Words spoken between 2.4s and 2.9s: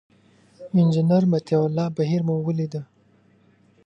ولید.